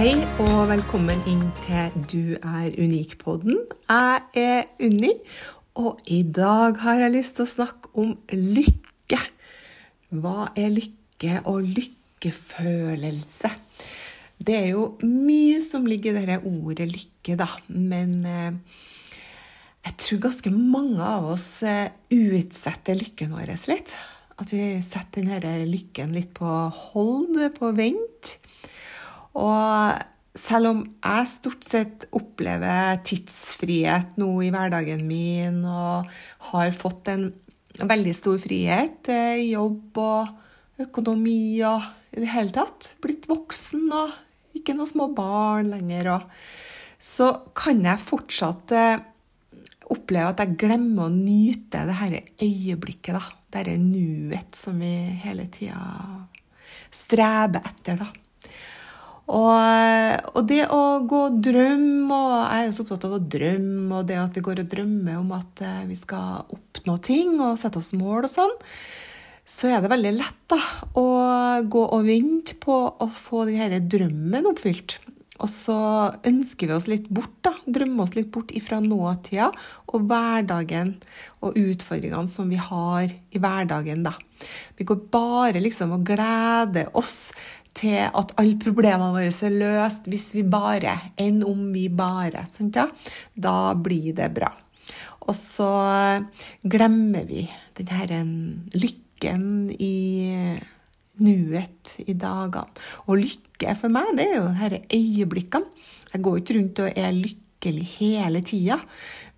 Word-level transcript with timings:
Hei 0.00 0.14
og 0.40 0.70
velkommen 0.70 1.18
inn 1.28 1.42
til 1.60 1.96
Du 2.08 2.22
er 2.38 2.70
unik-podden. 2.72 3.58
Jeg 3.84 4.22
er 4.40 4.62
Unni, 4.80 5.10
og 5.76 5.98
i 6.08 6.22
dag 6.24 6.78
har 6.80 7.02
jeg 7.02 7.12
lyst 7.18 7.34
til 7.36 7.44
å 7.44 7.50
snakke 7.50 7.90
om 8.00 8.14
lykke. 8.32 9.18
Hva 10.08 10.46
er 10.56 10.72
lykke 10.72 11.42
og 11.52 11.68
lykkefølelse? 11.76 13.52
Det 14.40 14.56
er 14.62 14.70
jo 14.70 14.86
mye 15.04 15.60
som 15.68 15.84
ligger 15.84 16.16
i 16.16 16.24
dette 16.24 16.48
ordet 16.48 16.88
lykke, 16.88 17.36
da. 17.36 17.50
Men 17.68 18.16
eh, 18.24 18.80
jeg 19.84 19.98
tror 20.00 20.24
ganske 20.30 20.54
mange 20.56 21.12
av 21.12 21.28
oss 21.34 21.50
eh, 21.60 21.92
utsetter 22.08 22.96
lykken 22.96 23.36
vår 23.36 23.52
litt. 23.68 23.92
At 24.40 24.56
vi 24.56 24.78
setter 24.80 25.28
denne 25.28 25.68
lykken 25.68 26.16
litt 26.16 26.32
på 26.40 26.56
hold, 26.86 27.36
på 27.60 27.76
vent. 27.76 28.38
Og 29.38 30.00
selv 30.38 30.70
om 30.70 30.82
jeg 30.82 31.30
stort 31.30 31.66
sett 31.66 32.06
opplever 32.16 33.00
tidsfrihet 33.06 34.16
nå 34.20 34.30
i 34.46 34.50
hverdagen 34.54 35.02
min, 35.06 35.62
og 35.66 36.10
har 36.50 36.74
fått 36.76 37.10
en 37.12 37.30
veldig 37.80 38.14
stor 38.16 38.38
frihet 38.42 39.10
i 39.14 39.50
jobb 39.52 40.00
og 40.02 40.82
økonomi 40.86 41.60
og 41.66 41.84
i 42.16 42.24
det 42.24 42.32
hele 42.32 42.54
tatt, 42.54 42.94
blitt 43.02 43.28
voksen 43.30 43.86
og 43.94 44.16
ikke 44.56 44.74
noen 44.74 44.90
små 44.90 45.06
barn 45.14 45.70
lenger, 45.70 46.10
og 46.16 47.00
så 47.00 47.30
kan 47.56 47.80
jeg 47.86 48.02
fortsatt 48.02 48.74
eh, 48.76 49.02
oppleve 49.90 50.32
at 50.32 50.42
jeg 50.42 50.58
glemmer 50.60 51.06
å 51.06 51.14
nyte 51.14 51.84
det 51.88 51.96
her 52.00 52.16
øyeblikket, 52.20 53.14
da. 53.16 53.22
Dette 53.50 53.72
nuet 53.82 54.54
som 54.54 54.76
vi 54.78 54.92
hele 55.24 55.48
tida 55.50 55.80
streber 56.94 57.64
etter, 57.66 57.98
da. 57.98 58.06
Og, 59.30 60.30
og, 60.34 60.40
det 60.48 60.64
å 60.74 60.80
gå 61.06 61.20
og 61.28 61.36
drømme, 61.44 62.16
og 62.16 62.32
jeg 62.34 62.56
er 62.56 62.64
jo 62.66 62.72
så 62.74 62.84
opptatt 62.84 63.06
av 63.06 63.14
å 63.14 63.20
drømme, 63.36 64.00
og 64.00 64.08
det 64.08 64.16
at 64.18 64.34
vi 64.34 64.42
går 64.42 64.64
og 64.64 64.72
drømmer 64.72 65.20
om 65.20 65.30
at 65.36 65.62
eh, 65.62 65.84
vi 65.86 65.98
skal 65.98 66.50
oppnå 66.50 66.96
ting 67.06 67.36
og 67.38 67.60
sette 67.60 67.78
oss 67.78 67.92
mål 67.94 68.26
og 68.26 68.32
sånn, 68.32 68.56
så 69.50 69.70
er 69.70 69.82
det 69.82 69.90
veldig 69.90 70.12
lett 70.16 70.42
da, 70.50 70.58
å 70.98 71.06
gå 71.62 71.84
og 71.94 72.04
vente 72.06 72.58
på 72.62 72.76
å 72.90 73.08
få 73.10 73.46
denne 73.46 73.80
drømmen 73.90 74.50
oppfylt. 74.50 74.98
Og 75.40 75.48
så 75.48 75.76
ønsker 76.26 76.68
vi 76.68 76.74
oss 76.76 76.88
litt 76.90 77.06
bort, 77.08 77.32
da. 77.44 77.54
Drømmer 77.64 78.04
oss 78.04 78.16
litt 78.16 78.28
bort 78.32 78.52
ifra 78.56 78.80
nåtida 78.84 79.48
og 79.88 80.04
hverdagen 80.10 80.92
og 81.40 81.56
utfordringene 81.56 82.28
som 82.28 82.50
vi 82.52 82.58
har 82.60 83.08
i 83.08 83.40
hverdagen, 83.40 84.04
da. 84.04 84.12
Vi 84.76 84.84
går 84.88 85.06
bare 85.12 85.62
liksom 85.62 85.96
og 85.96 86.04
gleder 86.08 86.92
oss 86.96 87.30
til 87.76 88.00
at 88.06 88.34
alle 88.40 88.58
problemene 88.60 89.12
våre 89.14 89.30
er 89.30 89.54
løst 89.60 90.10
hvis 90.10 90.30
vi 90.36 90.44
bare, 90.46 90.96
enn 91.20 91.42
om 91.46 91.68
vi 91.74 91.86
bare. 91.88 92.44
Sant, 92.50 92.76
ja? 92.76 92.88
Da 93.36 93.72
blir 93.78 94.12
det 94.16 94.30
bra. 94.34 94.50
Og 95.28 95.36
så 95.36 95.70
glemmer 96.66 97.26
vi 97.28 97.44
denne 97.78 98.24
lykken 98.74 99.44
i 99.78 99.96
nuet 101.20 101.96
i 102.06 102.16
dagene. 102.16 102.66
Og 103.06 103.20
lykke 103.20 103.76
for 103.78 103.92
meg, 103.92 104.14
det 104.18 104.26
er 104.26 104.38
jo 104.38 104.48
disse 104.56 104.82
øyeblikkene. 104.96 105.86
Jeg 106.10 106.24
går 106.26 106.40
ikke 106.40 106.56
rundt 106.58 106.82
og 106.82 106.98
er 106.98 107.14
lykkelig 107.14 107.86
hele 107.98 108.40
tida, 108.42 108.80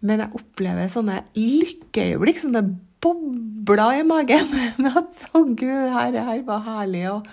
men 0.01 0.23
jeg 0.23 0.39
opplever 0.39 0.89
sånne 0.91 1.19
lykkeøyeblikk, 1.37 2.41
sånne 2.41 2.63
bobler 3.03 3.99
i 3.99 4.07
magen 4.07 4.49
med 4.83 4.97
at 4.97 5.27
'Å, 5.33 5.43
gud, 5.43 5.91
her, 5.93 6.17
her 6.23 6.43
var 6.47 6.63
herlig', 6.69 7.11
og 7.11 7.27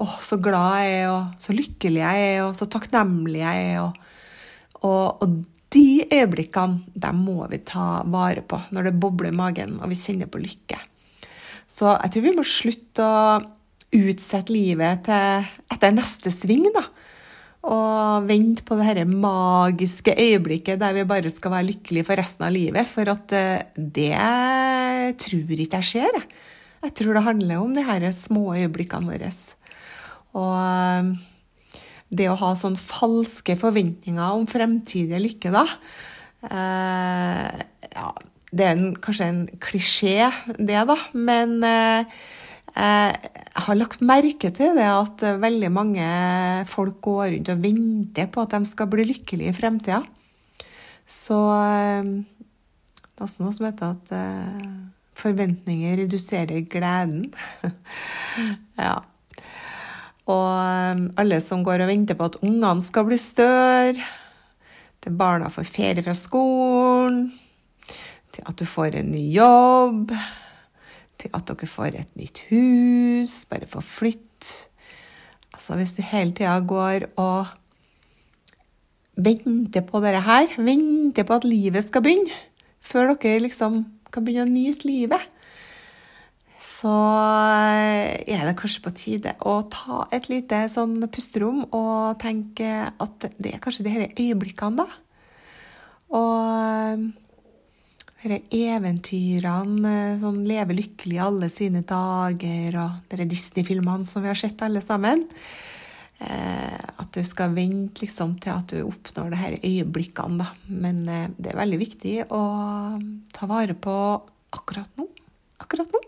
å, 0.00 0.06
så 0.24 0.38
glad 0.42 0.82
jeg 0.82 1.00
er, 1.02 1.08
og 1.12 1.42
så 1.42 1.54
lykkelig 1.56 2.00
jeg 2.02 2.28
er, 2.28 2.38
og 2.46 2.54
så 2.58 2.68
takknemlig 2.70 3.42
jeg 3.42 3.66
er. 3.72 3.82
Og, 3.82 3.98
og, 4.82 5.24
og 5.24 5.34
de 5.72 6.04
øyeblikkene 6.12 6.98
dem 7.04 7.20
må 7.24 7.46
vi 7.50 7.62
ta 7.64 8.02
vare 8.12 8.44
på 8.44 8.60
når 8.72 8.88
det 8.88 8.98
bobler 9.00 9.32
i 9.32 9.36
magen 9.36 9.78
og 9.80 9.92
vi 9.92 9.98
kjenner 9.98 10.28
på 10.30 10.40
lykke. 10.42 10.80
Så 11.72 11.88
jeg 11.94 12.12
tror 12.12 12.26
vi 12.26 12.34
må 12.36 12.44
slutte 12.44 13.06
å 13.06 13.38
utsette 13.92 14.52
livet 14.52 15.06
til 15.06 15.48
etter 15.72 15.94
neste 15.94 16.32
sving, 16.32 16.68
da. 16.74 16.84
Og 17.62 18.26
vente 18.26 18.64
på 18.66 18.74
det 18.74 18.88
dette 18.88 19.06
magiske 19.06 20.16
øyeblikket 20.18 20.80
der 20.80 20.96
vi 20.96 21.06
bare 21.06 21.30
skal 21.30 21.54
være 21.54 21.68
lykkelige 21.68 22.08
for 22.08 22.18
resten 22.18 22.48
av 22.48 22.54
livet. 22.56 22.88
For 22.90 23.06
at 23.12 23.34
eh, 23.38 23.62
det 23.76 24.16
tror 25.22 25.62
ikke 25.62 25.78
jeg 25.78 25.90
skjer. 25.92 26.18
Jeg 26.82 26.94
tror 26.98 27.14
det 27.14 27.26
handler 27.28 27.62
om 27.62 27.76
de 27.76 27.84
her 27.86 28.08
små 28.16 28.56
øyeblikkene 28.56 29.12
våre. 29.12 29.30
Og 30.38 30.54
eh, 30.56 31.12
det 32.12 32.28
å 32.28 32.38
ha 32.40 32.52
sånn 32.58 32.76
falske 32.76 33.56
forventninger 33.60 34.36
om 34.36 34.46
fremtidig 34.50 35.20
lykke, 35.26 35.52
da 35.54 35.64
eh, 36.48 37.62
Ja, 37.92 38.08
det 38.52 38.66
er 38.66 38.74
en, 38.76 38.96
kanskje 39.00 39.28
en 39.30 39.44
klisjé, 39.64 40.28
det, 40.58 40.80
da, 40.88 40.96
men 41.16 41.58
eh, 41.64 42.20
jeg 42.72 43.64
har 43.66 43.78
lagt 43.78 44.04
merke 44.04 44.50
til 44.56 44.76
det 44.76 44.88
at 44.88 45.24
veldig 45.40 45.70
mange 45.72 46.08
folk 46.68 47.00
går 47.04 47.34
rundt 47.34 47.52
og 47.52 47.64
venter 47.64 48.28
på 48.32 48.44
at 48.44 48.56
de 48.56 48.68
skal 48.68 48.88
bli 48.92 49.06
lykkelige 49.10 49.52
i 49.52 49.56
fremtida. 49.56 50.00
Så 51.08 51.38
eh, 51.52 52.12
det 53.04 53.20
er 53.20 53.28
også 53.28 53.44
noe 53.44 53.54
som 53.56 53.68
heter 53.68 53.92
at 53.92 54.12
forventninger 55.20 56.00
reduserer 56.00 56.64
gleden. 56.72 57.28
ja. 58.80 58.96
Um, 60.92 61.06
alle 61.16 61.38
som 61.40 61.62
går 61.64 61.84
og 61.84 61.88
venter 61.88 62.16
på 62.18 62.26
at 62.28 62.36
ungene 62.42 62.84
skal 62.84 63.06
bli 63.08 63.18
større, 63.20 64.08
til 65.02 65.14
barna 65.18 65.48
får 65.50 65.70
ferie 65.70 66.04
fra 66.04 66.14
skolen, 66.16 67.24
til 68.32 68.44
at 68.48 68.58
du 68.58 68.66
får 68.68 68.98
en 69.00 69.10
ny 69.12 69.22
jobb, 69.34 70.12
til 71.18 71.32
at 71.34 71.48
dere 71.48 71.70
får 71.70 71.98
et 71.98 72.12
nytt 72.18 72.44
hus, 72.50 73.34
bare 73.50 73.70
får 73.70 73.86
flytte. 73.86 74.52
Altså 75.52 75.78
hvis 75.78 75.96
du 75.96 76.02
hele 76.06 76.34
tida 76.36 76.54
går 76.60 77.08
og 77.20 77.50
venter 79.16 79.84
på 79.86 80.00
dette 80.04 80.22
her, 80.26 80.56
venter 80.58 81.28
på 81.28 81.38
at 81.38 81.48
livet 81.48 81.86
skal 81.86 82.04
begynne, 82.04 82.40
før 82.82 83.14
dere 83.14 83.46
liksom 83.46 83.84
kan 84.12 84.26
begynne 84.26 84.48
å 84.48 84.52
nyte 84.52 84.88
livet, 84.88 85.31
så 86.62 86.92
eh, 87.74 88.22
er 88.30 88.44
det 88.46 88.54
kanskje 88.58 88.84
på 88.84 88.92
tide 88.94 89.34
å 89.48 89.56
ta 89.72 90.04
et 90.14 90.28
lite 90.30 90.64
sånn 90.70 91.00
pusterom 91.10 91.64
og 91.74 92.20
tenke 92.22 92.68
at 92.86 93.26
det 93.42 93.56
er 93.56 93.62
kanskje 93.62 93.86
de 93.86 93.96
disse 93.96 94.28
øyeblikkene, 94.28 94.84
da. 94.84 94.86
Og 96.12 97.02
disse 98.22 98.38
eventyrene, 98.54 99.96
sånn 100.22 100.42
leve 100.46 100.76
lykkelig 100.78 101.18
alle 101.24 101.48
sine 101.50 101.82
dager, 101.88 102.78
og 102.78 103.10
disse 103.10 103.26
Disney-filmene 103.32 104.06
som 104.06 104.22
vi 104.22 104.30
har 104.30 104.38
sett 104.38 104.62
alle 104.62 104.84
sammen. 104.84 105.26
Eh, 106.22 106.78
at 107.02 107.10
du 107.16 107.22
skal 107.26 107.56
vente 107.56 108.04
liksom, 108.04 108.36
til 108.42 108.54
at 108.54 108.70
du 108.70 108.84
oppnår 108.84 109.34
disse 109.34 109.58
øyeblikkene, 109.66 110.44
da. 110.44 110.52
Men 110.70 111.02
eh, 111.10 111.26
det 111.34 111.50
er 111.50 111.60
veldig 111.64 111.82
viktig 111.82 112.16
å 112.30 112.44
ta 113.34 113.50
vare 113.50 113.74
på 113.74 113.96
akkurat 114.54 114.94
nå. 115.00 115.08
Akkurat 115.62 115.90
nå. 115.90 116.06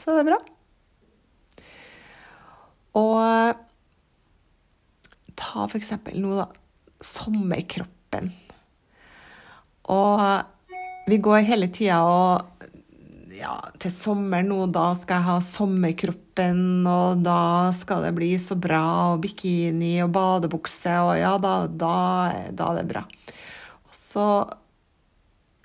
Så 0.00 0.14
det 0.14 0.24
er 0.24 0.30
bra. 0.32 0.40
Og 3.00 3.60
ta 5.38 5.66
for 5.66 5.78
eksempel 5.80 6.18
nå, 6.22 6.36
da. 6.38 6.48
Sommerkroppen. 7.04 8.30
Og 9.92 10.20
vi 11.10 11.18
går 11.20 11.44
hele 11.44 11.68
tida 11.74 12.00
og 12.08 12.64
ja, 13.34 13.54
til 13.82 13.92
sommeren 13.92 14.48
nå, 14.52 14.60
da 14.72 14.92
skal 14.96 15.18
jeg 15.18 15.28
ha 15.28 15.38
sommerkroppen, 15.44 16.60
og 16.88 17.24
da 17.26 17.72
skal 17.76 18.06
det 18.06 18.14
bli 18.16 18.30
så 18.40 18.56
bra, 18.56 18.84
og 19.12 19.24
bikini 19.24 19.96
og 20.04 20.12
badebukse, 20.14 20.94
og 21.02 21.16
ja, 21.18 21.34
da, 21.42 21.54
da, 21.66 21.96
da 22.54 22.70
er 22.70 22.80
det 22.80 22.86
bra. 22.92 23.04
Og 23.84 23.96
så 23.96 24.28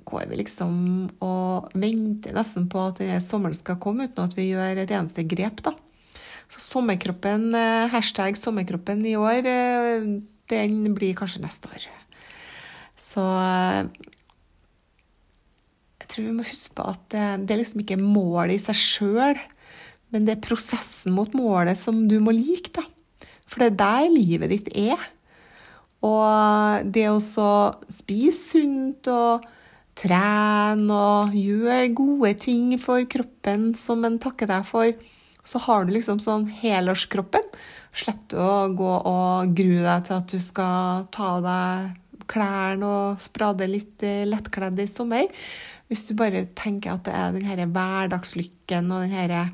går 0.09 0.25
vi 0.31 0.41
liksom 0.41 0.73
og 1.25 1.69
venter 1.77 2.35
nesten 2.35 2.67
på 2.71 2.89
at 2.89 3.01
sommeren 3.23 3.57
skal 3.57 3.79
komme, 3.81 4.09
uten 4.09 4.25
at 4.25 4.35
vi 4.38 4.50
gjør 4.51 4.81
et 4.81 4.91
eneste 4.91 5.25
grep, 5.29 5.63
da. 5.65 5.75
Så 6.50 6.63
sommerkroppen, 6.65 7.53
eh, 7.53 7.88
hashtag 7.94 8.38
sommerkroppen 8.38 9.06
i 9.06 9.15
år, 9.15 9.45
eh, 9.45 10.07
den 10.50 10.95
blir 10.95 11.13
kanskje 11.13 11.44
neste 11.44 11.69
år. 11.69 11.85
Så 12.97 13.21
jeg 16.01 16.07
tror 16.09 16.25
vi 16.25 16.33
må 16.33 16.44
huske 16.44 16.73
på 16.75 16.89
at 16.89 17.06
det 17.45 17.53
er 17.53 17.61
liksom 17.61 17.83
ikke 17.85 18.01
målet 18.01 18.57
i 18.57 18.63
seg 18.63 18.75
sjøl, 18.75 19.38
men 20.11 20.25
det 20.25 20.35
er 20.35 20.47
prosessen 20.47 21.13
mot 21.13 21.31
målet 21.38 21.77
som 21.77 22.07
du 22.09 22.17
må 22.19 22.33
like, 22.33 22.73
da. 22.73 22.83
For 23.45 23.61
det 23.61 23.71
er 23.71 23.79
der 23.81 24.09
livet 24.09 24.50
ditt 24.50 24.69
er. 24.77 25.00
Og 26.06 26.91
det 26.94 27.07
å 27.11 27.19
spise 27.19 28.38
sunt 28.39 29.09
og 29.11 29.45
trene 29.99 30.95
og 30.95 31.35
gjør 31.35 31.87
gode 31.97 32.33
ting 32.39 32.73
for 32.81 33.03
kroppen 33.11 33.73
som 33.77 34.05
en 34.07 34.19
takker 34.21 34.49
deg 34.49 34.67
for, 34.67 34.93
så 35.43 35.61
har 35.65 35.85
du 35.85 35.95
liksom 35.95 36.21
sånn 36.23 36.47
helårskroppen. 36.61 37.47
Slipper 37.95 38.35
du 38.35 38.39
å 38.43 38.69
gå 38.77 38.91
og 39.09 39.55
grue 39.57 39.81
deg 39.83 40.05
til 40.07 40.19
at 40.19 40.29
du 40.31 40.39
skal 40.43 41.09
ta 41.13 41.33
av 41.39 41.43
deg 41.47 42.23
klærne 42.29 42.85
og 42.85 43.23
sprade 43.23 43.67
litt 43.67 44.05
lettkledd 44.29 44.79
i 44.79 44.87
sommer. 44.89 45.27
Hvis 45.89 46.05
du 46.05 46.13
bare 46.17 46.45
tenker 46.57 46.93
at 46.93 47.07
det 47.07 47.15
er 47.17 47.33
den 47.33 47.47
denne 47.49 47.69
hverdagslykken 47.73 48.91
og 48.93 49.07
den 49.07 49.15
denne 49.17 49.45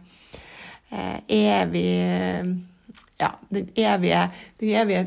eh, 0.91 1.19
evig 1.31 1.87
ja, 3.19 3.31
den 3.49 3.69
evige, 3.79 4.25
den 4.59 4.73
evige 4.81 5.03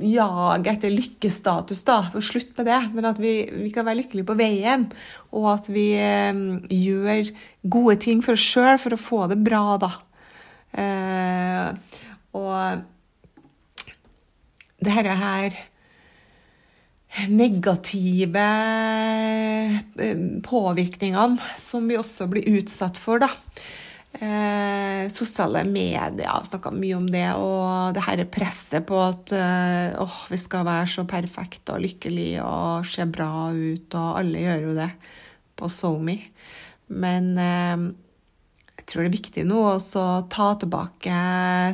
jaget 0.00 0.70
etter 0.72 0.92
lykkestatus, 0.92 1.82
da. 1.86 1.98
For 2.12 2.24
slutt 2.24 2.56
med 2.56 2.68
det. 2.70 2.80
Men 2.96 3.10
at 3.10 3.20
vi, 3.20 3.34
vi 3.52 3.70
kan 3.74 3.86
være 3.86 4.00
lykkelige 4.02 4.28
på 4.28 4.38
veien. 4.38 4.88
Og 5.36 5.50
at 5.56 5.70
vi 5.72 5.90
eh, 6.00 6.42
gjør 6.72 7.30
gode 7.76 7.96
ting 8.06 8.24
for 8.24 8.36
oss 8.36 8.48
sjøl 8.54 8.80
for 8.80 8.96
å 8.96 9.00
få 9.00 9.22
det 9.32 9.40
bra, 9.44 9.64
da. 9.82 9.92
Eh, 10.76 11.66
og 12.36 12.84
det 14.84 14.92
her, 14.92 15.08
her 15.16 15.56
negative 17.32 18.44
eh, 19.96 20.20
påvirkningene 20.44 21.56
som 21.58 21.88
vi 21.88 21.96
også 22.00 22.28
blir 22.32 22.48
utsatt 22.58 23.00
for, 23.00 23.20
da. 23.24 23.30
Eh, 24.16 25.10
sosiale 25.12 25.60
medier, 25.68 26.44
snakka 26.48 26.70
mye 26.72 26.96
om 26.96 27.08
det, 27.12 27.26
og 27.36 27.92
det 27.96 28.04
her 28.06 28.22
presset 28.32 28.86
på 28.88 28.96
at 29.02 29.32
eh, 29.36 30.16
vi 30.30 30.38
skal 30.40 30.64
være 30.64 30.88
så 30.88 31.04
perfekte 31.08 31.74
og 31.76 31.84
lykkelige 31.84 32.44
og 32.44 32.86
se 32.88 33.04
bra 33.04 33.50
ut, 33.52 33.92
og 33.92 34.20
alle 34.22 34.44
gjør 34.46 34.64
jo 34.64 34.74
det 34.78 34.88
på 35.56 35.68
SoMe. 35.72 36.16
Men 36.88 37.30
eh, 37.42 37.86
jeg 38.86 38.92
tror 38.92 39.02
det 39.02 39.08
er 39.08 39.16
viktig 39.16 39.42
nå 39.48 39.60
å 39.66 40.02
ta 40.30 40.44
tilbake 40.62 41.14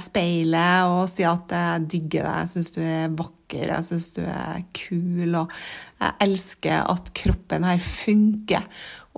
speilet 0.00 0.88
og 0.88 1.02
si 1.12 1.26
at 1.28 1.50
jeg 1.52 1.82
digger 1.92 2.24
deg, 2.24 2.38
jeg 2.38 2.48
syns 2.54 2.70
du 2.72 2.78
er 2.80 3.16
vakker, 3.18 3.66
jeg 3.68 3.84
syns 3.84 4.06
du 4.14 4.22
er 4.24 4.62
kul, 4.72 5.34
og 5.42 5.50
jeg 6.00 6.14
elsker 6.24 6.86
at 6.88 7.10
kroppen 7.20 7.66
her 7.68 7.82
funker. 7.84 8.64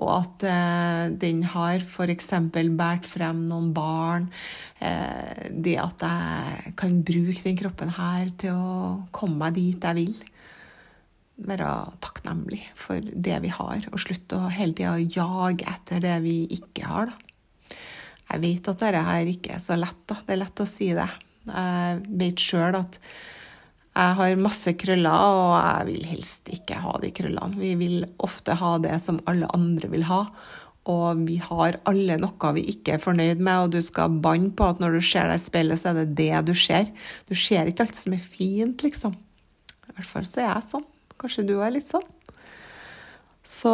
Og 0.03 0.11
at 0.11 0.43
eh, 0.51 1.05
den 1.23 1.45
har 1.53 1.85
f.eks. 1.87 2.33
båret 2.51 3.07
frem 3.07 3.45
noen 3.47 3.69
barn. 3.77 4.27
Eh, 4.83 5.53
det 5.55 5.77
at 5.79 6.03
jeg 6.03 6.73
kan 6.81 6.97
bruke 7.07 7.45
den 7.45 7.61
kroppen 7.61 7.93
her 7.95 8.33
til 8.43 8.59
å 8.59 8.89
komme 9.15 9.39
meg 9.45 9.61
dit 9.61 9.87
jeg 9.87 10.01
vil. 10.01 10.17
Være 11.47 11.71
takknemlig 12.03 12.65
for 12.75 12.99
det 12.99 13.39
vi 13.47 13.55
har, 13.55 13.87
og 13.93 14.03
slutte 14.03 14.43
å 14.43 14.51
hele 14.51 14.75
tida 14.75 14.99
jage 14.99 15.71
etter 15.77 16.03
det 16.03 16.19
vi 16.27 16.41
ikke 16.59 16.91
har. 16.91 17.15
Da. 17.15 17.34
Jeg 18.33 18.43
vet 18.43 18.69
at 18.73 18.83
dette 18.83 19.05
her 19.07 19.31
ikke 19.31 19.55
er 19.57 19.63
så 19.63 19.77
lett. 19.79 20.03
Da. 20.09 20.19
Det 20.25 20.35
er 20.35 20.43
lett 20.43 20.65
å 20.65 20.69
si 20.69 20.91
det. 20.97 21.09
Jeg 21.51 22.03
vet 22.21 22.41
sjøl 22.41 22.79
at 22.79 22.99
jeg 23.95 24.15
har 24.19 24.41
masse 24.43 24.73
krøller, 24.75 25.25
og 25.39 25.53
jeg 25.55 25.87
vil 25.93 26.07
helst 26.11 26.49
ikke 26.51 26.81
ha 26.83 26.97
de 26.99 27.13
krøllene. 27.15 27.61
Vi 27.61 27.75
vil 27.79 28.01
ofte 28.27 28.57
ha 28.59 28.73
det 28.83 28.97
som 29.05 29.21
alle 29.31 29.47
andre 29.55 29.91
vil 29.93 30.07
ha. 30.09 30.25
Og 30.91 31.23
vi 31.29 31.37
har 31.41 31.79
alle 31.89 32.17
noe 32.21 32.51
vi 32.57 32.65
ikke 32.75 32.97
er 32.97 33.05
fornøyd 33.05 33.39
med, 33.39 33.55
og 33.55 33.77
du 33.77 33.79
skal 33.85 34.19
banne 34.25 34.51
på 34.57 34.67
at 34.67 34.83
når 34.83 34.99
du 34.99 35.05
ser 35.05 35.31
deg 35.31 35.39
i 35.39 35.45
speilet, 35.45 35.81
så 35.81 35.93
er 35.93 36.01
det 36.03 36.19
det 36.19 36.43
du 36.51 36.53
ser. 36.59 36.91
Du 37.31 37.37
ser 37.39 37.71
ikke 37.71 37.87
alt 37.87 37.97
som 37.97 38.17
er 38.17 38.25
fint, 38.25 38.85
liksom. 38.85 39.15
I 39.15 39.95
hvert 39.95 40.11
fall 40.11 40.27
så 40.29 40.43
er 40.43 40.51
jeg 40.51 40.69
sånn. 40.73 40.87
Kanskje 41.21 41.47
du 41.49 41.55
er 41.63 41.73
litt 41.73 41.87
sånn. 41.87 42.05
Så 43.47 43.73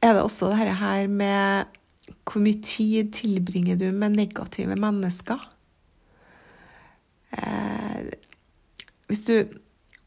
er 0.00 0.16
det 0.16 0.24
også 0.24 0.50
dette 0.50 0.74
her 0.80 1.06
med 1.10 1.80
hvor 2.24 2.40
mye 2.42 2.60
tid 2.64 3.12
tilbringer 3.12 3.76
du 3.80 3.90
med 3.92 4.16
negative 4.16 4.76
mennesker? 4.80 5.42
Eh, 7.36 8.00
hvis 9.10 9.26
du 9.28 9.36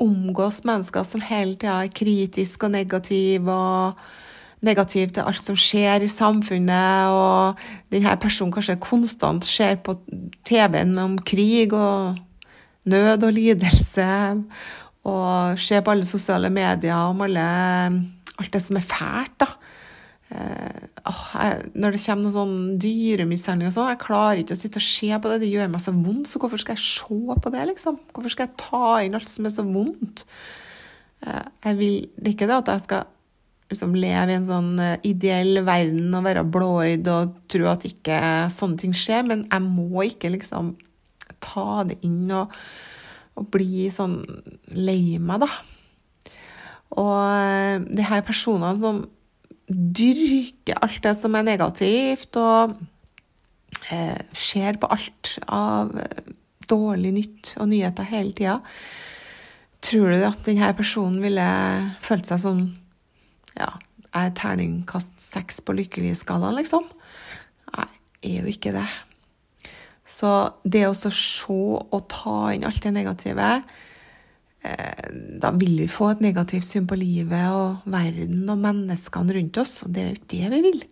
omgås 0.01 0.63
mennesker 0.65 1.05
som 1.05 1.23
hele 1.25 1.55
tida 1.57 1.81
er 1.83 1.93
kritiske 1.93 2.67
og 2.67 2.73
negative, 2.73 3.53
og 3.53 4.65
negative 4.65 5.13
til 5.13 5.25
alt 5.29 5.43
som 5.43 5.57
skjer 5.57 6.05
i 6.05 6.11
samfunnet, 6.11 7.13
og 7.13 7.93
denne 7.93 8.15
personen 8.21 8.53
kanskje 8.53 8.79
konstant 8.81 9.45
ser 9.45 9.77
på 9.81 9.97
TV-en 10.47 10.97
om 11.01 11.17
krig 11.17 11.73
og 11.73 12.17
nød 12.87 13.25
og 13.27 13.33
lidelse, 13.33 14.09
og 15.07 15.59
ser 15.61 15.81
på 15.81 15.93
alle 15.93 16.05
sosiale 16.05 16.49
medier 16.53 16.97
om 16.97 17.21
alle, 17.25 17.47
alt 18.37 18.53
det 18.53 18.63
som 18.63 18.79
er 18.79 18.85
fælt, 18.85 19.37
da. 19.41 19.51
Jeg, 20.27 21.67
når 21.79 21.93
det 21.95 22.01
kommer 22.03 22.25
noe 22.25 22.35
sånn 22.35 22.55
dyremishandling 22.83 23.69
og 23.69 23.75
sånn, 23.77 23.91
jeg 23.93 24.01
klarer 24.01 24.41
ikke 24.41 24.57
å 24.57 24.59
sitte 24.59 24.81
og 24.81 24.87
se 24.87 25.11
på 25.15 25.31
det. 25.31 25.41
Det 25.43 25.51
gjør 25.53 25.69
meg 25.71 25.83
så 25.83 25.93
vondt, 25.95 26.27
så 26.27 26.41
hvorfor 26.41 26.59
skal 26.61 26.75
jeg 26.75 26.83
se 26.83 27.37
på 27.43 27.53
det, 27.53 27.67
liksom? 27.69 27.99
Hvorfor 28.11 28.33
skal 28.33 28.49
jeg 28.49 28.59
ta 28.59 28.89
inn 29.05 29.15
alt 29.15 29.31
som 29.31 29.47
er 29.47 29.53
så 29.55 29.63
vondt? 29.67 30.25
Uh, 31.23 31.45
jeg 31.63 31.79
vil 31.79 32.33
ikke 32.33 32.49
det 32.49 32.59
at 32.59 32.73
jeg 32.73 32.83
skal 32.89 33.07
liksom 33.71 33.95
leve 33.99 34.31
i 34.31 34.37
en 34.37 34.45
sånn 34.47 34.77
eh, 34.79 34.99
ideell 35.09 35.57
verden 35.67 36.13
og 36.15 36.23
være 36.23 36.45
blåøyd 36.47 37.07
og 37.11 37.33
tro 37.51 37.65
at 37.67 37.83
ikke 37.83 38.19
sånne 38.53 38.79
ting 38.79 38.93
skjer, 38.95 39.25
men 39.27 39.41
jeg 39.43 39.63
må 39.65 40.05
ikke 40.07 40.31
liksom 40.31 40.69
ta 41.43 41.83
det 41.87 41.97
inn 42.07 42.31
og, 42.31 42.53
og 43.35 43.49
bli 43.51 43.89
sånn 43.91 44.21
lei 44.71 45.17
meg, 45.19 45.43
da. 45.43 45.49
Og 46.95 47.11
uh, 47.11 47.83
de 47.83 48.07
her 48.07 48.23
personene 48.23 48.79
som 48.79 49.03
dyrke 49.67 50.77
alt 50.81 51.01
det 51.03 51.13
som 51.19 51.35
er 51.35 51.45
negativt, 51.47 52.37
og 52.39 52.77
eh, 53.91 54.19
ser 54.35 54.79
på 54.79 54.89
alt 54.93 55.33
av 55.47 55.93
eh, 55.99 56.31
dårlig 56.67 57.13
nytt 57.15 57.55
og 57.61 57.69
nyheter 57.71 58.07
hele 58.09 58.35
tida. 58.35 58.59
Tror 59.83 60.13
du 60.13 60.23
at 60.27 60.45
denne 60.47 60.71
personen 60.75 61.19
ville 61.23 61.47
følt 62.03 62.27
seg 62.29 62.41
som 62.43 62.63
ja, 63.57 63.73
er 64.15 64.33
terningkast 64.37 65.19
seks 65.21 65.61
på 65.63 65.75
lykkelig-skalaen, 65.77 66.57
liksom? 66.57 66.87
Nei, 67.75 67.89
er 68.23 68.41
jo 68.41 68.51
ikke 68.51 68.73
det. 68.75 68.87
Så 70.07 70.31
det 70.63 70.85
å 70.87 70.95
se 70.95 71.11
og 71.51 72.01
ta 72.11 72.53
inn 72.55 72.65
alt 72.67 72.79
det 72.83 72.93
negative 72.95 73.51
da 75.41 75.51
vil 75.55 75.77
vi 75.83 75.87
få 75.91 76.11
et 76.13 76.23
negativt 76.23 76.65
syn 76.67 76.87
på 76.89 76.97
livet 76.99 77.53
og 77.53 77.85
verden 77.89 78.47
og 78.51 78.61
menneskene 78.63 79.37
rundt 79.37 79.59
oss, 79.61 79.81
og 79.85 79.93
det 79.95 80.03
er 80.03 80.11
jo 80.13 80.27
det 80.33 80.51
vi 80.53 80.61
vil. 80.65 80.83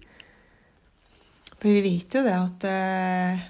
For 1.55 1.71
vi 1.71 1.83
vet 1.85 2.17
jo 2.17 2.23
det 2.25 2.35
at, 2.37 2.67
eh, 2.69 3.43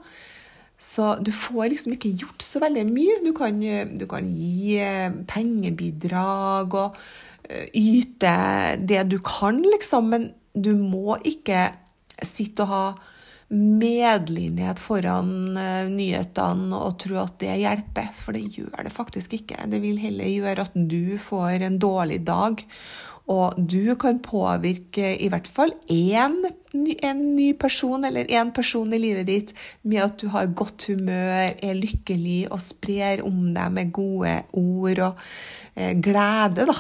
så 0.80 1.12
du 1.20 1.32
får 1.36 1.74
liksom 1.74 1.94
ikke 1.98 2.14
gjort 2.22 2.44
så 2.44 2.62
veldig 2.64 2.86
mye. 2.88 3.20
Du 3.26 3.34
kan, 3.36 3.60
du 4.00 4.06
kan 4.08 4.28
gi 4.32 4.78
eh, 4.80 5.12
pengebidrag 5.28 6.76
og 6.80 6.98
eh, 7.44 7.68
yte 7.76 8.34
det 8.80 9.04
du 9.12 9.18
kan, 9.20 9.60
liksom, 9.60 10.08
men 10.14 10.30
du 10.56 10.72
må 10.80 11.20
ikke 11.28 11.68
sitte 12.24 12.64
og 12.64 12.72
ha 12.72 12.84
medlidenhet 13.50 14.78
foran 14.78 15.58
uh, 15.58 15.88
nyhetene 15.90 16.78
og 16.78 17.00
tro 17.02 17.18
at 17.24 17.40
det 17.42 17.56
hjelper, 17.64 18.12
for 18.14 18.38
det 18.38 18.44
gjør 18.54 18.86
det 18.86 18.94
faktisk 18.94 19.34
ikke. 19.40 19.64
Det 19.72 19.80
vil 19.82 19.98
heller 20.02 20.30
gjøre 20.30 20.68
at 20.68 20.76
du 20.78 21.18
får 21.22 21.66
en 21.66 21.80
dårlig 21.82 22.22
dag. 22.28 22.62
Og 23.30 23.60
du 23.62 23.94
kan 24.02 24.22
påvirke 24.26 25.14
i 25.22 25.30
hvert 25.30 25.48
fall 25.48 25.74
én 25.92 26.40
en 26.74 27.22
ny 27.36 27.52
person 27.58 28.06
eller 28.06 28.30
én 28.30 28.52
person 28.54 28.90
i 28.94 29.00
livet 29.02 29.28
ditt 29.30 29.54
med 29.82 30.04
at 30.04 30.18
du 30.22 30.30
har 30.34 30.50
godt 30.54 30.88
humør, 30.90 31.54
er 31.58 31.78
lykkelig 31.78 32.48
og 32.50 32.62
sprer 32.62 33.24
om 33.26 33.52
deg 33.56 33.74
med 33.74 33.92
gode 33.94 34.36
ord 34.54 35.04
og 35.10 35.22
eh, 35.76 35.94
glede, 35.98 36.68
da. 36.70 36.78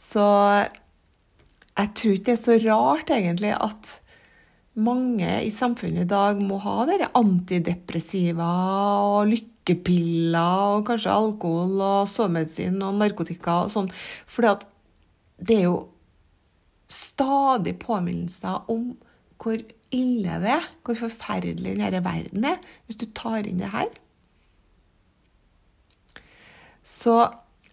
Så 0.00 0.26
jeg 1.80 1.90
tror 1.96 2.14
ikke 2.16 2.26
det 2.26 2.36
er 2.36 2.42
så 2.42 2.58
rart, 2.66 3.10
egentlig, 3.14 3.54
at 3.54 3.99
mange 4.78 5.30
i 5.42 5.50
samfunnet 5.50 6.04
i 6.04 6.10
dag 6.10 6.40
må 6.44 6.60
ha 6.62 6.84
dere 6.88 7.10
antidepressiva 7.18 8.48
og 9.02 9.30
lykkepiller 9.32 10.76
og 10.76 10.86
kanskje 10.90 11.14
alkohol 11.14 11.80
og 11.82 12.10
sovemedisin 12.10 12.78
og 12.86 13.00
narkotika 13.00 13.64
og 13.64 13.72
sånn. 13.74 13.90
For 14.30 14.46
det 15.40 15.56
er 15.56 15.66
jo 15.66 15.80
stadig 16.90 17.76
påminnelser 17.82 18.70
om 18.70 18.92
hvor 19.40 19.58
ille 19.90 20.38
det 20.42 20.54
er, 20.54 20.66
hvor 20.86 20.98
forferdelig 20.98 21.74
denne 21.78 22.02
verden 22.04 22.46
er, 22.46 22.58
hvis 22.86 23.00
du 23.00 23.06
tar 23.16 23.48
inn 23.48 23.62
det 23.62 23.72
her. 23.72 23.90
Så 26.86 27.14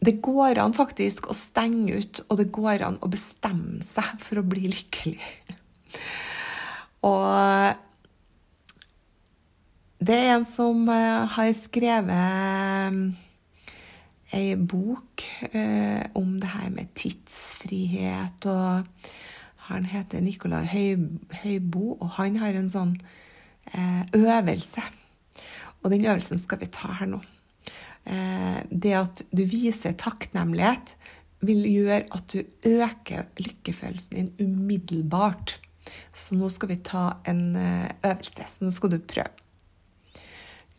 det 0.04 0.20
går 0.22 0.60
an 0.62 0.75
faktisk 0.77 1.30
å 1.32 1.36
stenge 1.38 1.98
ut, 1.98 2.22
og 2.30 2.39
det 2.42 2.51
går 2.54 2.86
an 2.86 3.00
å 3.01 3.10
bestemme 3.12 3.82
seg 3.86 4.18
for 4.22 4.42
å 4.42 4.46
bli 4.46 4.70
lykkelig. 4.70 5.32
Og 7.08 7.78
det 10.04 10.18
er 10.18 10.36
en 10.36 10.46
som 10.50 10.84
eh, 10.92 11.24
har 11.38 11.54
skrevet 11.58 13.16
ei 14.36 14.56
bok 14.60 15.24
eh, 15.52 16.04
om 16.18 16.36
det 16.42 16.52
her 16.52 16.70
med 16.74 16.92
tidsfrihet. 17.00 18.46
og 18.46 18.84
Han 19.70 19.88
heter 19.88 20.22
Nicolai 20.22 20.68
Høybo, 21.44 21.98
og 22.00 22.10
han 22.20 22.40
har 22.42 22.56
en 22.56 22.70
sånn 22.72 22.96
eh, 23.74 24.04
øvelse. 24.16 24.84
Og 25.84 25.92
den 25.94 26.06
øvelsen 26.06 26.40
skal 26.42 26.62
vi 26.62 26.72
ta 26.72 26.92
her 27.00 27.10
nå. 27.10 27.22
Eh, 28.08 28.60
det 28.72 28.96
at 28.98 29.24
du 29.32 29.44
viser 29.48 29.98
takknemlighet, 30.00 30.96
vil 31.46 31.68
gjøre 31.70 32.08
at 32.18 32.34
du 32.34 32.40
øker 32.66 33.28
lykkefølelsen 33.38 34.16
din 34.16 34.30
umiddelbart. 34.42 35.60
Så 36.13 36.38
nå 36.38 36.50
skal 36.53 36.74
vi 36.74 36.82
ta 36.86 37.08
en 37.27 37.56
eh, 37.56 37.89
øvelse. 38.08 38.48
Så 38.50 38.67
nå 38.67 38.74
skal 38.75 38.96
du 38.96 39.00
prøve. 39.00 39.34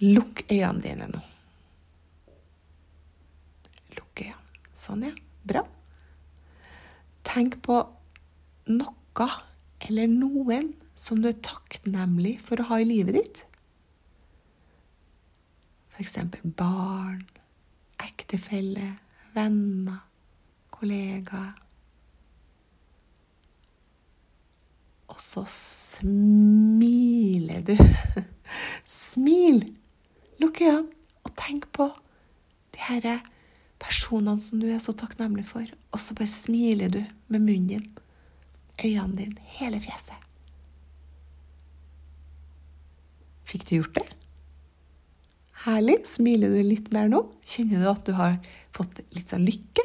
Lukk 0.05 0.45
øynene 0.51 0.85
dine 0.85 1.11
nå. 1.11 1.25
Sånn, 4.79 5.03
ja. 5.09 5.15
Bra. 5.49 5.65
Tenk 7.27 7.59
på 7.67 7.81
noe 8.71 9.27
eller 9.89 10.11
noen 10.11 10.73
som 10.99 11.23
du 11.23 11.29
er 11.31 11.41
takknemlig 11.43 12.37
for 12.47 12.61
å 12.61 12.69
ha 12.71 12.79
i 12.83 12.87
livet 12.87 13.19
ditt. 13.19 13.41
F.eks. 15.91 16.15
barn, 16.59 17.25
ektefelle, 18.05 18.93
venner, 19.35 20.05
kollegaer. 20.75 21.57
Og 25.09 25.21
så 25.23 25.45
smiler 25.49 26.01
du. 27.65 27.77
Smil! 28.85 29.75
Lukk 30.39 30.61
øynene 30.63 30.87
og 31.27 31.33
tenk 31.39 31.67
på 31.75 31.89
de 32.75 32.79
herre 32.87 33.17
personene 33.83 34.41
som 34.43 34.61
du 34.63 34.69
er 34.71 34.79
så 34.83 34.93
takknemlig 34.97 35.47
for, 35.49 35.67
og 35.67 35.99
så 36.03 36.15
bare 36.19 36.31
smiler 36.31 36.89
du 36.93 37.01
med 37.29 37.41
munnen 37.43 37.69
din, 37.73 37.87
øynene 38.85 39.17
dine, 39.19 39.41
hele 39.59 39.81
fjeset. 39.83 40.19
Fikk 43.49 43.65
du 43.69 43.75
gjort 43.79 43.97
det? 43.97 44.09
Herlig. 45.65 45.99
Smiler 46.07 46.53
du 46.53 46.61
litt 46.63 46.93
mer 46.95 47.09
nå? 47.11 47.25
Kjenner 47.49 47.83
du 47.83 47.89
at 47.91 48.05
du 48.07 48.13
har 48.19 48.37
fått 48.77 49.01
litt 49.17 49.33
av 49.35 49.41
lykke? 49.43 49.85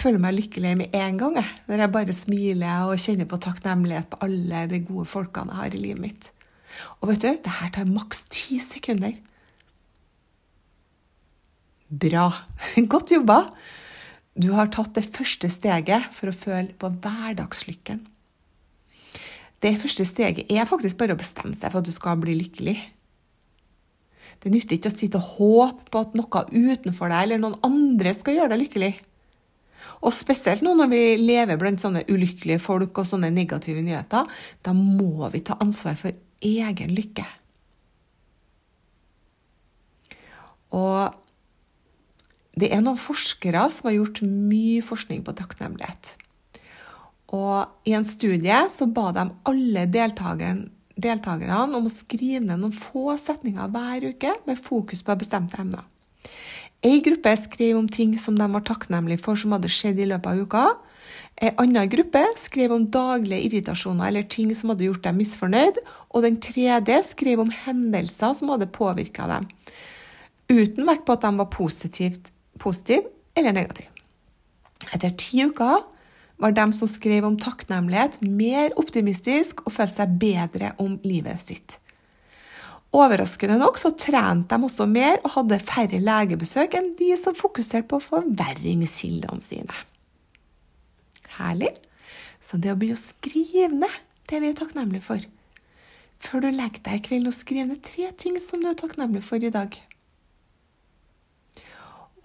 Føler 0.00 0.20
meg 0.22 0.36
lykkelig 0.38 0.76
med 0.80 0.94
en 0.96 1.18
gang, 1.20 1.34
jeg, 1.36 1.56
når 1.68 1.82
jeg 1.82 1.92
bare 1.92 2.14
smiler 2.16 2.86
og 2.88 3.00
kjenner 3.02 3.26
på 3.28 3.38
takknemlighet 3.44 4.06
på 4.08 4.20
alle 4.24 4.62
de 4.70 4.78
gode 4.86 5.08
folkene 5.10 5.52
jeg 5.52 5.60
har 5.60 5.74
i 5.76 5.80
livet 5.82 6.00
mitt. 6.00 6.30
Og 7.00 7.10
vet 7.10 7.24
du, 7.24 7.28
det 7.44 7.56
her 7.58 7.72
tar 7.74 7.90
maks 7.90 8.24
ti 8.32 8.60
sekunder. 8.62 9.18
Bra. 11.90 12.30
Godt 12.94 13.12
jobba. 13.12 13.42
Du 14.40 14.52
har 14.54 14.70
tatt 14.72 14.94
det 14.96 15.08
første 15.10 15.50
steget 15.52 16.06
for 16.14 16.30
å 16.30 16.36
føle 16.36 16.72
på 16.80 16.92
hverdagslykken. 17.02 18.06
Det 19.60 19.74
første 19.82 20.06
steget 20.08 20.48
er 20.48 20.68
faktisk 20.68 20.96
bare 21.02 21.12
å 21.12 21.20
bestemme 21.20 21.58
seg 21.58 21.74
for 21.74 21.82
at 21.82 21.90
du 21.90 21.92
skal 21.92 22.16
bli 22.22 22.38
lykkelig. 22.38 22.78
Det 24.40 24.48
nytter 24.54 24.78
ikke 24.78 24.88
å 24.88 24.96
sitte 24.96 25.20
og 25.20 25.32
håpe 25.34 25.90
på 25.92 26.00
at 26.00 26.14
noe 26.16 26.44
utenfor 26.48 27.12
deg 27.12 27.26
eller 27.26 27.42
noen 27.42 27.58
andre 27.66 28.14
skal 28.16 28.38
gjøre 28.38 28.54
deg 28.54 28.62
lykkelig. 28.62 28.94
Og 30.00 30.14
spesielt 30.14 30.64
nå 30.64 30.74
når 30.78 30.90
vi 30.92 31.02
lever 31.20 31.58
blant 31.60 31.82
sånne 31.82 32.06
ulykkelige 32.08 32.62
folk 32.62 33.02
og 33.02 33.08
sånne 33.08 33.32
negative 33.34 33.82
nyheter, 33.84 34.28
da 34.64 34.74
må 34.76 35.28
vi 35.32 35.42
ta 35.44 35.58
ansvar 35.60 35.98
for 35.98 36.16
egen 36.40 36.94
lykke. 36.96 37.26
Og 40.76 41.16
det 42.60 42.70
er 42.74 42.82
noen 42.82 43.00
forskere 43.00 43.66
som 43.72 43.88
har 43.88 43.98
gjort 43.98 44.22
mye 44.26 44.82
forskning 44.84 45.22
på 45.26 45.34
takknemlighet. 45.38 46.14
Og 47.36 47.86
I 47.86 47.94
en 47.94 48.06
studie 48.06 48.58
så 48.72 48.88
ba 48.90 49.10
de 49.14 49.28
alle 49.46 49.86
deltakerne 49.90 51.60
om 51.62 51.86
å 51.86 51.92
skrive 51.94 52.42
ned 52.44 52.58
noen 52.58 52.74
få 52.74 53.14
setninger 53.20 53.70
hver 53.70 54.10
uke 54.10 54.34
med 54.48 54.58
fokus 54.58 55.04
på 55.06 55.18
bestemte 55.20 55.60
emner. 55.62 55.86
Ei 56.80 57.02
gruppe 57.04 57.32
skrev 57.36 57.76
om 57.76 57.88
ting 57.92 58.14
som 58.18 58.38
de 58.38 58.46
var 58.48 58.62
takknemlige 58.64 59.20
for 59.20 59.36
som 59.36 59.52
hadde 59.52 59.68
skjedd 59.72 60.00
i 60.00 60.08
løpet 60.08 60.30
av 60.30 60.40
uka. 60.40 60.64
En 61.40 61.58
annen 61.60 61.90
gruppe 61.92 62.22
skrev 62.40 62.72
om 62.72 62.86
daglige 62.92 63.44
irritasjoner 63.48 64.08
eller 64.08 64.28
ting 64.32 64.54
som 64.56 64.72
hadde 64.72 64.86
gjort 64.86 65.04
dem 65.04 65.20
misfornøyd. 65.20 65.80
Og 66.12 66.24
den 66.24 66.40
tredje 66.40 67.02
skrev 67.10 67.42
om 67.44 67.52
hendelser 67.66 68.32
som 68.36 68.52
hadde 68.54 68.70
påvirka 68.72 69.28
dem, 69.28 69.48
uten 70.48 70.88
vekt 70.88 71.06
på 71.06 71.16
at 71.16 71.24
de 71.26 71.32
var 71.38 71.52
positivt 71.52 72.32
positiv 72.60 73.06
eller 73.38 73.54
negativ. 73.56 73.86
Etter 74.90 75.12
ti 75.20 75.44
uker 75.46 75.84
var 76.40 76.56
de 76.56 76.66
som 76.76 76.88
skrev 76.88 77.26
om 77.28 77.36
takknemlighet, 77.40 78.18
mer 78.24 78.72
optimistisk 78.80 79.60
og 79.66 79.74
følte 79.76 80.00
seg 80.00 80.16
bedre 80.20 80.72
om 80.80 80.96
livet 81.04 81.44
sitt. 81.44 81.76
Overraskende 82.90 83.54
nok 83.60 83.78
så 83.78 83.92
trente 83.94 84.56
de 84.56 84.66
også 84.66 84.86
mer 84.90 85.20
og 85.22 85.36
hadde 85.36 85.60
færre 85.62 86.00
legebesøk 86.02 86.74
enn 86.74 86.90
de 86.98 87.12
som 87.20 87.36
fokuserte 87.38 87.86
på 87.90 88.00
forverringskildene 88.02 89.44
sine. 89.44 89.76
Herlig. 91.36 91.70
Så 92.42 92.58
det 92.58 92.72
å 92.72 92.78
begynne 92.78 92.98
å 92.98 93.02
skrive 93.02 93.68
ned 93.76 94.00
det 94.30 94.40
vi 94.40 94.50
er 94.50 94.56
takknemlige 94.58 95.04
for 95.04 95.28
Før 96.20 96.42
du 96.44 96.50
legger 96.52 96.82
deg 96.84 96.98
i 96.98 97.04
kveld, 97.06 97.28
og 97.30 97.32
skriv 97.36 97.68
ned 97.68 97.80
tre 97.84 98.10
ting 98.20 98.34
som 98.44 98.60
du 98.60 98.68
er 98.68 98.76
takknemlig 98.76 99.22
for 99.24 99.40
i 99.40 99.52
dag. 99.54 99.78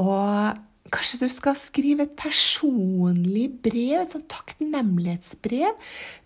Og 0.03 0.57
kanskje 0.91 1.21
du 1.21 1.29
skal 1.31 1.55
skrive 1.55 2.03
et 2.03 2.17
personlig 2.19 3.47
brev, 3.63 4.01
et 4.01 4.11
sånt 4.11 4.27
takknemlighetsbrev, 4.33 5.79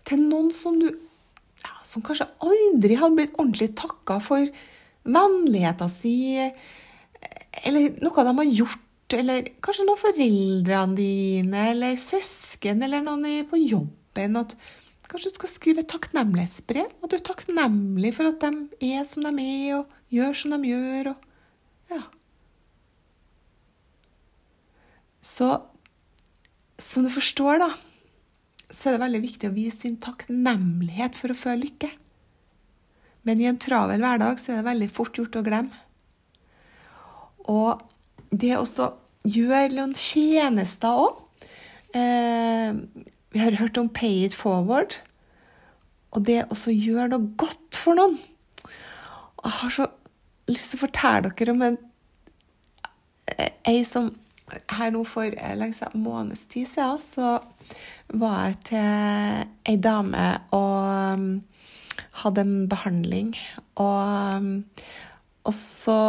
til 0.10 0.26
noen 0.32 0.50
som 0.56 0.80
du 0.82 0.90
ja, 1.64 1.74
som 1.84 2.04
kanskje 2.06 2.30
aldri 2.46 2.98
hadde 3.00 3.18
blitt 3.18 3.38
ordentlig 3.38 3.72
takka 3.80 4.20
for 4.24 4.50
vennligheta 5.10 5.88
si, 5.92 6.36
eller 7.66 7.96
noe 8.04 8.26
de 8.28 8.36
har 8.42 8.52
gjort, 8.62 9.16
eller 9.18 9.48
kanskje 9.64 9.88
noen 9.88 10.02
foreldrene 10.02 10.98
dine, 10.98 11.64
eller 11.74 11.98
søsken, 12.00 12.84
eller 12.86 13.04
noen 13.06 13.48
på 13.50 13.62
jobben. 13.64 14.38
at 14.40 14.56
Kanskje 15.10 15.32
du 15.32 15.38
skal 15.40 15.50
skrive 15.50 15.82
et 15.82 15.90
takknemlighetsbrev. 15.90 16.92
At 17.02 17.10
du 17.10 17.16
er 17.18 17.26
takknemlig 17.26 18.12
for 18.14 18.30
at 18.30 18.44
de 18.44 18.92
er 18.94 19.08
som 19.10 19.26
de 19.26 19.32
er, 19.42 19.80
og 19.80 20.14
gjør 20.14 20.36
som 20.38 20.54
de 20.54 20.70
gjør. 20.70 21.16
og 21.16 21.96
ja. 21.96 22.04
Så 25.20 25.50
som 26.80 27.04
du 27.04 27.10
forstår, 27.12 27.58
da, 27.60 27.72
så 28.80 28.88
er 28.88 28.96
det 28.96 29.04
veldig 29.04 29.20
viktig 29.26 29.50
å 29.50 29.56
vise 29.56 29.82
sin 29.82 29.98
takknemlighet 30.00 31.18
for 31.20 31.34
å 31.34 31.38
føle 31.38 31.66
lykke. 31.66 31.90
Men 33.28 33.42
i 33.42 33.50
en 33.50 33.60
travel 33.60 34.00
hverdag 34.00 34.40
så 34.40 34.54
er 34.54 34.62
det 34.62 34.70
veldig 34.70 34.88
fort 34.96 35.20
gjort 35.20 35.36
å 35.36 35.44
glemme. 35.44 35.82
Og 37.52 37.84
det 38.32 38.56
å 38.56 38.88
gjøre 39.28 39.74
noen 39.74 39.96
tjenester 39.98 41.02
òg 41.02 41.18
eh, 41.98 42.78
Vi 43.34 43.42
har 43.42 43.58
hørt 43.60 43.78
om 43.82 43.90
pay 43.90 44.24
it 44.26 44.38
forward. 44.38 44.96
og 46.12 46.24
det 46.26 46.46
å 46.50 46.56
gjøre 46.72 47.12
noe 47.12 47.34
godt 47.38 47.78
for 47.78 48.00
noen. 48.00 48.18
Jeg 49.44 49.52
har 49.60 49.70
så 49.70 49.86
lyst 50.50 50.72
til 50.72 50.80
å 50.80 50.86
fortelle 50.88 51.30
dere 51.36 51.54
om 51.54 51.62
en 51.68 51.78
ei 53.70 53.84
som 53.86 54.10
her 54.50 54.92
nå 54.94 55.04
for 55.08 55.36
en 55.36 55.64
måneds 56.02 56.46
tid 56.52 56.68
siden 56.70 57.02
så 57.04 57.38
var 58.20 58.48
jeg 58.48 58.60
til 58.72 59.44
ei 59.70 59.78
dame 59.78 60.28
og 60.56 61.16
um, 61.16 61.28
hadde 62.24 62.46
en 62.46 62.70
behandling. 62.70 63.34
Og, 63.76 64.38
um, 64.38 64.54
og 65.46 65.54
så 65.56 66.00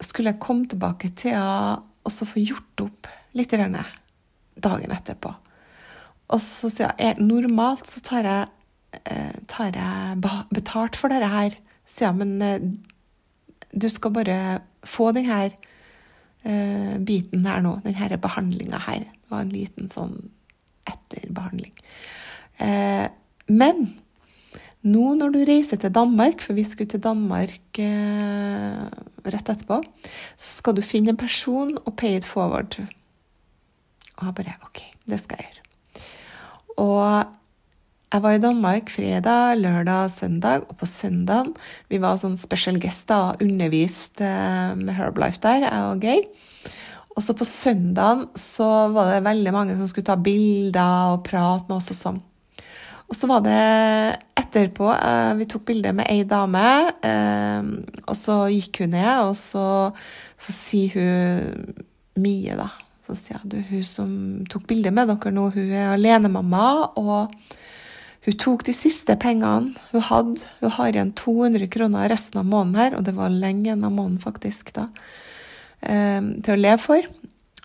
skulle 0.00 0.32
jeg 0.32 0.42
komme 0.42 0.68
tilbake 0.68 1.12
til 1.16 1.36
henne 1.36 1.80
og 2.00 2.12
så 2.14 2.24
få 2.24 2.40
gjort 2.40 2.80
opp 2.86 3.08
litt 3.36 3.52
dagen 3.52 4.94
etterpå. 4.94 5.32
Og 6.30 6.40
så 6.40 6.70
sier 6.72 6.94
jeg 6.98 7.20
normalt 7.20 7.90
så 7.90 8.00
tar 8.04 8.24
jeg, 8.24 8.46
eh, 9.04 9.34
tar 9.50 9.76
jeg 9.76 10.20
betalt 10.54 10.96
for 10.96 11.12
dette 11.12 11.28
her, 11.28 11.56
sier 11.84 12.08
jeg, 12.08 12.16
men 12.22 12.42
eh, 12.42 12.64
du 13.74 13.88
skal 13.92 14.14
bare 14.14 14.38
få 14.86 15.10
denne 15.12 15.50
uh, 16.46 16.96
biten 17.06 17.46
her 17.46 17.62
nå, 17.64 17.78
denne 17.84 18.20
behandlinga 18.20 18.82
her. 18.86 19.06
Det 19.08 19.32
var 19.32 19.44
en 19.44 19.54
liten 19.54 19.90
sånn 19.92 20.16
etterbehandling. 20.90 21.74
Uh, 22.60 23.08
men 23.50 23.88
nå 24.80 25.14
når 25.18 25.34
du 25.34 25.40
reiser 25.44 25.80
til 25.80 25.92
Danmark, 25.92 26.40
for 26.40 26.56
vi 26.56 26.64
skulle 26.64 26.90
til 26.90 27.02
Danmark 27.04 27.80
uh, 27.82 28.86
rett 29.26 29.52
etterpå, 29.52 29.80
så 30.40 30.54
skal 30.60 30.76
du 30.78 30.84
finne 30.84 31.12
en 31.12 31.20
person 31.20 31.76
og 31.82 31.92
pay 32.00 32.16
it 32.20 32.28
forward. 32.28 32.78
Og 34.16 34.28
jeg 34.28 34.38
bare 34.40 34.56
OK, 34.68 34.84
det 35.08 35.20
skal 35.20 35.40
jeg 35.40 35.50
gjøre. 35.50 35.66
Og 36.80 37.39
jeg 38.10 38.22
var 38.24 38.34
i 38.34 38.42
Danmark 38.42 38.88
fredag, 38.90 39.60
lørdag, 39.62 40.08
søndag, 40.10 40.64
og 40.66 40.80
på 40.80 40.86
søndagen 40.90 41.52
Vi 41.90 42.00
var 42.02 42.18
sånn 42.18 42.34
special 42.40 42.80
guester 42.82 43.36
og 43.36 43.44
underviste 43.44 44.26
eh, 44.26 44.72
med 44.78 44.96
Herbalife 44.96 45.38
der, 45.44 45.68
jeg 45.68 45.84
og 45.92 46.02
Gay. 46.02 46.24
Og 47.14 47.22
så 47.22 47.36
på 47.38 47.46
søndagen 47.46 48.26
så 48.34 48.66
var 48.90 49.12
det 49.12 49.22
veldig 49.28 49.52
mange 49.54 49.76
som 49.78 49.86
skulle 49.86 50.08
ta 50.10 50.18
bilder 50.18 51.14
og 51.14 51.22
prate 51.28 51.70
med 51.70 51.76
oss 51.76 51.92
og 51.94 52.00
sånn. 52.00 52.18
Og 53.10 53.18
så 53.18 53.30
var 53.30 53.46
det 53.46 53.62
etterpå 54.38 54.90
eh, 54.96 55.30
Vi 55.38 55.46
tok 55.50 55.68
bilde 55.70 55.94
med 55.94 56.10
ei 56.10 56.26
dame, 56.26 56.66
eh, 57.06 57.72
og 58.10 58.18
så 58.18 58.42
gikk 58.50 58.82
hun 58.82 58.94
ned, 58.96 59.14
og 59.28 59.38
så, 59.38 59.64
så 60.34 60.58
sier 60.58 60.98
hun 60.98 61.74
Mie, 62.18 62.58
da. 62.58 62.72
Så 63.06 63.14
sier 63.14 63.38
jeg, 63.38 63.54
du, 63.54 63.58
hun 63.70 63.86
som 63.86 64.12
tok 64.50 64.66
bilde 64.66 64.90
med 64.90 65.14
dere 65.14 65.30
nå, 65.34 65.50
hun 65.54 65.74
er 65.78 65.94
alenemamma. 65.94 66.70
og 66.98 67.36
hun 68.26 68.36
tok 68.36 68.66
de 68.68 68.74
siste 68.76 69.16
pengene 69.20 69.72
hun 69.94 70.04
hadde. 70.04 70.44
Hun 70.60 70.74
har 70.76 70.92
igjen 70.92 71.14
200 71.16 71.70
kroner 71.72 72.10
resten 72.12 72.42
av 72.42 72.48
måneden 72.48 72.80
her, 72.80 72.98
og 72.98 73.06
det 73.06 73.16
var 73.16 73.32
lenge 73.32 73.70
igjen 73.70 73.86
av 73.86 73.94
måneden 73.96 74.20
faktisk 74.20 74.74
da, 74.76 74.88
eh, 75.80 76.20
til 76.44 76.54
å 76.54 76.60
leve 76.60 76.82
for. 76.84 77.08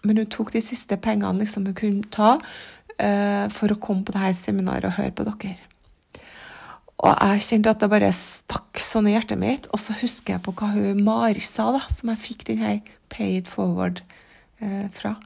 Men 0.05 0.21
hun 0.21 0.31
tok 0.31 0.53
de 0.53 0.63
siste 0.63 0.97
pengene 1.01 1.41
liksom 1.43 1.67
hun 1.67 1.75
kunne 1.77 2.09
ta 2.13 2.37
eh, 2.97 3.47
for 3.51 3.73
å 3.73 3.79
komme 3.81 4.05
på 4.07 4.15
dette 4.15 4.37
seminaret 4.37 4.87
og 4.87 4.99
høre 4.99 5.15
på 5.17 5.27
dere. 5.27 5.57
Og 7.03 7.11
jeg 7.11 7.43
kjente 7.43 7.73
at 7.73 7.81
det 7.83 7.91
bare 7.91 8.11
stakk 8.15 8.79
sånn 8.79 9.09
i 9.09 9.15
hjertet 9.15 9.39
mitt. 9.41 9.67
Og 9.75 9.81
så 9.81 9.97
husker 9.99 10.37
jeg 10.37 10.45
på 10.45 10.53
hva 10.55 10.71
hun 10.71 11.03
Mari 11.03 11.43
sa, 11.43 11.67
da, 11.75 11.83
som 11.91 12.13
jeg 12.13 12.23
fikk 12.23 12.47
den 12.47 12.63
her 12.63 12.79
paid 13.11 13.49
forward 13.51 13.99
eh, 14.63 14.87
fra. 14.95 15.17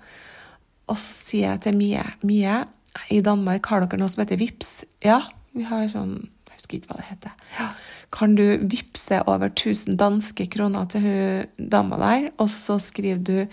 Og 0.89 0.97
så 0.97 1.13
sier 1.13 1.51
jeg 1.51 1.63
til 1.67 1.77
Mie 1.77 2.05
Mie, 2.25 2.63
i 3.09 3.21
Danmark 3.25 3.69
har 3.71 3.85
dere 3.85 3.99
noe 4.01 4.11
som 4.11 4.23
heter 4.23 4.39
VIPS. 4.39 4.73
Ja, 5.05 5.21
vi 5.55 5.65
har 5.67 5.87
sånn 5.91 6.17
Jeg 6.49 6.59
husker 6.59 6.77
ikke 6.79 6.91
hva 6.91 6.99
det 6.99 7.07
heter. 7.07 7.35
Ja. 7.55 7.69
Kan 8.11 8.33
du 8.35 8.43
vippse 8.67 9.21
over 9.29 9.47
1000 9.53 9.95
danske 10.01 10.49
kroner 10.51 10.89
til 10.91 11.05
hun 11.05 11.69
dama 11.71 11.99
der, 12.01 12.31
og 12.37 12.49
så 12.51 12.75
skriver 12.83 13.23
du 13.23 13.47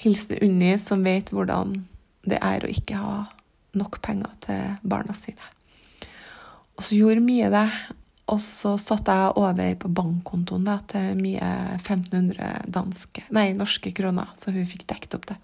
'Hilsen 0.00 0.40
Unni, 0.42 0.78
som 0.78 1.04
vet 1.04 1.30
hvordan 1.30 1.84
det 2.26 2.38
er 2.42 2.64
å 2.64 2.72
ikke 2.72 2.96
ha 2.96 3.24
nok 3.76 4.00
penger 4.02 4.32
til 4.40 4.76
barna 4.82 5.12
sine'. 5.12 5.52
Og 6.76 6.84
så 6.84 6.96
gjorde 6.96 7.20
Mie 7.20 7.50
det. 7.52 7.68
Og 8.30 8.38
så 8.40 8.76
satte 8.78 9.12
jeg 9.12 9.32
over 9.36 9.74
på 9.82 9.88
bankkontoen 9.90 10.64
da, 10.64 10.78
til 10.88 11.16
Mie 11.18 11.48
1500 11.76 12.70
danske, 12.70 13.24
nei, 13.34 13.50
norske 13.58 13.90
kroner, 13.92 14.30
så 14.38 14.54
hun 14.54 14.68
fikk 14.70 14.86
dekket 14.86 15.16
opp 15.18 15.26
det. 15.32 15.36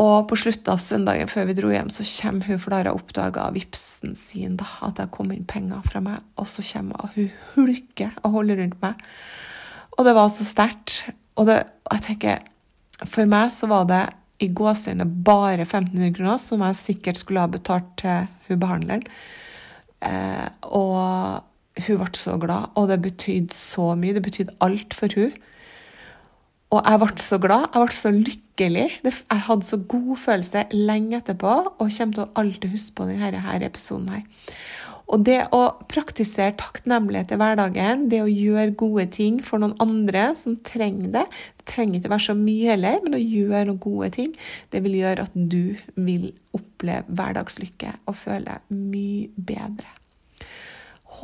Og 0.00 0.26
på 0.26 0.36
slutten 0.38 0.72
av 0.72 0.80
søndagen 0.82 1.30
før 1.30 1.46
vi 1.46 1.54
dro 1.54 1.68
hjem, 1.70 1.90
så 1.92 2.02
kommer 2.08 2.48
hun, 2.48 2.58
for 2.58 2.72
da 2.72 2.80
har 2.80 2.88
jeg 2.90 2.98
oppdaga 2.98 3.44
vipsen 3.54 4.16
sin, 4.18 4.56
da, 4.58 4.66
at 4.82 4.96
det 4.96 5.06
har 5.06 5.12
kommet 5.14 5.38
inn 5.38 5.46
penger 5.46 5.84
fra 5.86 6.02
meg. 6.02 6.24
Og 6.40 6.48
så 6.50 6.64
kommer 6.66 7.12
hun, 7.14 7.28
og 7.30 7.54
hulker 7.54 8.16
og 8.24 8.34
holder 8.40 8.58
rundt 8.62 8.80
meg. 8.82 9.06
Og 9.94 10.08
det 10.08 10.16
var 10.16 10.32
så 10.34 10.46
sterkt. 10.48 11.04
Og 11.38 11.46
det, 11.46 11.60
jeg 11.92 12.06
tenker, 12.08 12.42
for 13.04 13.30
meg 13.30 13.54
så 13.54 13.70
var 13.70 13.86
det 13.90 14.02
i 14.42 14.50
gåseøyne 14.50 15.06
bare 15.26 15.62
1500 15.62 16.14
kroner, 16.16 16.42
som 16.42 16.66
jeg 16.66 16.80
sikkert 16.80 17.20
skulle 17.20 17.44
ha 17.44 17.50
betalt 17.50 17.86
til 18.02 18.26
hun 18.48 18.60
behandleren. 18.60 19.06
Eh, 20.04 20.48
og 20.74 21.86
hun 21.86 22.00
ble 22.02 22.18
så 22.18 22.34
glad, 22.42 22.74
og 22.74 22.90
det 22.90 23.00
betydde 23.02 23.54
så 23.54 23.92
mye. 23.98 24.16
Det 24.16 24.26
betydde 24.26 24.58
alt 24.64 24.94
for 24.94 25.14
hun. 25.14 25.34
Og 26.72 26.80
jeg 26.80 27.00
ble 27.02 27.22
så 27.22 27.38
glad, 27.42 27.66
jeg 27.74 27.84
ble 27.84 27.96
så 27.96 28.14
lykkelig. 28.14 28.86
Jeg 29.04 29.42
hadde 29.48 29.66
så 29.66 29.78
god 29.90 30.14
følelse 30.18 30.64
lenge 30.72 31.20
etterpå, 31.20 31.52
og 31.76 31.92
kommer 31.98 32.16
til 32.16 32.24
å 32.24 32.32
alltid 32.40 32.72
huske 32.72 32.96
på 32.98 33.10
denne 33.10 33.44
her 33.44 33.66
episoden 33.66 34.08
her. 34.14 34.24
Og 35.12 35.20
det 35.26 35.40
å 35.52 35.60
praktisere 35.90 36.54
takknemlighet 36.56 37.34
i 37.34 37.38
hverdagen, 37.40 38.06
det 38.08 38.22
å 38.24 38.30
gjøre 38.30 38.76
gode 38.80 39.04
ting 39.12 39.36
for 39.44 39.60
noen 39.60 39.76
andre 39.82 40.30
som 40.38 40.56
trenger 40.64 41.12
det 41.12 41.26
Det 41.60 41.66
trenger 41.68 42.00
ikke 42.00 42.12
være 42.14 42.26
så 42.26 42.36
mye 42.38 42.70
heller, 42.72 43.02
men 43.04 43.18
å 43.18 43.20
gjøre 43.20 43.66
noen 43.68 43.82
gode 43.84 44.10
ting, 44.16 44.32
det 44.72 44.80
vil 44.84 44.96
gjøre 45.00 45.28
at 45.28 45.36
du 45.36 45.76
vil 45.96 46.30
oppleve 46.56 47.04
hverdagslykke 47.08 47.92
og 48.08 48.18
føle 48.20 48.58
mye 48.72 49.28
bedre. 49.36 50.03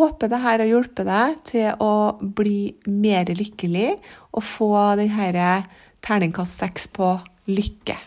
Håper 0.00 0.30
dette 0.30 0.40
har 0.40 0.62
hjulpet 0.64 1.04
deg 1.04 1.40
til 1.44 1.82
å 1.84 2.16
bli 2.20 2.72
mer 2.88 3.28
lykkelig 3.36 3.98
og 4.32 4.46
få 4.46 4.70
denne 4.96 5.50
terningkast 6.00 6.62
seks 6.62 6.88
på 6.88 7.12
lykke. 7.52 7.98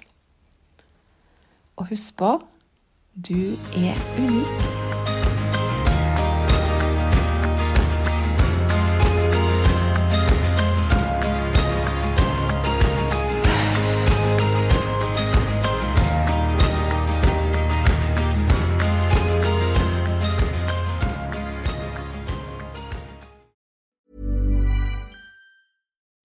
Og 1.78 1.92
husk 1.94 2.18
på 2.18 2.40
du 3.14 3.54
er 3.78 4.00
unik. 4.18 4.83